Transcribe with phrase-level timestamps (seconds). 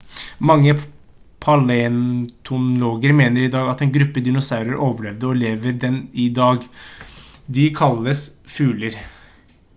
[0.49, 0.71] mange
[1.47, 6.67] paleontologer mener i dag at én gruppe dinosaurer overlevde og lever den dag i dag
[7.59, 8.25] de kalles
[8.59, 8.99] fugler